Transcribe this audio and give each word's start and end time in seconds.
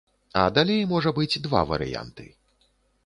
А 0.43 0.45
далей 0.55 0.81
можа 0.95 1.13
быць 1.19 1.41
два 1.45 1.61
варыянты. 1.73 2.25